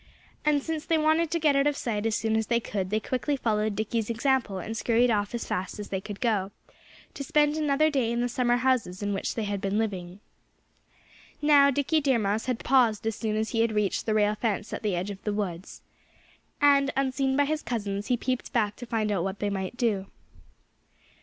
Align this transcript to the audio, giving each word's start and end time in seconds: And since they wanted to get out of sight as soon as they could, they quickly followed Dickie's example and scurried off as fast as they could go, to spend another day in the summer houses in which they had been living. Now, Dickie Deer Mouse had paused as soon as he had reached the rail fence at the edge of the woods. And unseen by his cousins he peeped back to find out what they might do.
And 0.43 0.63
since 0.63 0.83
they 0.83 0.97
wanted 0.97 1.29
to 1.29 1.39
get 1.39 1.55
out 1.55 1.67
of 1.67 1.77
sight 1.77 2.07
as 2.07 2.15
soon 2.15 2.35
as 2.35 2.47
they 2.47 2.59
could, 2.59 2.89
they 2.89 2.99
quickly 2.99 3.37
followed 3.37 3.75
Dickie's 3.75 4.09
example 4.09 4.57
and 4.57 4.75
scurried 4.75 5.11
off 5.11 5.35
as 5.35 5.45
fast 5.45 5.77
as 5.77 5.89
they 5.89 6.01
could 6.01 6.19
go, 6.19 6.49
to 7.13 7.23
spend 7.23 7.55
another 7.55 7.91
day 7.91 8.11
in 8.11 8.19
the 8.19 8.27
summer 8.27 8.57
houses 8.57 9.03
in 9.03 9.13
which 9.13 9.35
they 9.35 9.43
had 9.43 9.61
been 9.61 9.77
living. 9.77 10.19
Now, 11.39 11.69
Dickie 11.69 12.01
Deer 12.01 12.17
Mouse 12.17 12.47
had 12.47 12.63
paused 12.63 13.05
as 13.05 13.15
soon 13.15 13.35
as 13.35 13.51
he 13.51 13.61
had 13.61 13.73
reached 13.73 14.07
the 14.07 14.15
rail 14.15 14.33
fence 14.33 14.73
at 14.73 14.81
the 14.81 14.95
edge 14.95 15.11
of 15.11 15.23
the 15.23 15.33
woods. 15.33 15.83
And 16.59 16.89
unseen 16.97 17.37
by 17.37 17.45
his 17.45 17.61
cousins 17.61 18.07
he 18.07 18.17
peeped 18.17 18.51
back 18.51 18.75
to 18.77 18.87
find 18.87 19.11
out 19.11 19.23
what 19.23 19.37
they 19.37 19.51
might 19.51 19.77
do. 19.77 20.07